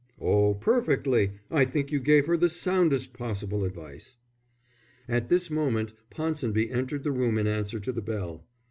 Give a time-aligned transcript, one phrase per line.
[0.19, 1.33] "Oh, perfectly!
[1.51, 4.15] I think you gave her the soundest possible advice."
[5.07, 8.43] At this moment Ponsonby entered the room in answer to the bell.